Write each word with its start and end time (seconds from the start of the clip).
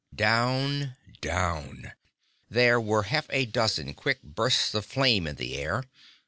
Down, 0.15 0.95
down 1.21 1.91
There 2.49 2.81
were 2.81 3.03
half 3.03 3.27
a 3.29 3.45
dozen 3.45 3.93
quick 3.93 4.23
bursts 4.23 4.73
of 4.73 4.83
flame 4.83 5.27
in 5.27 5.35
the 5.35 5.57
air. 5.59 5.83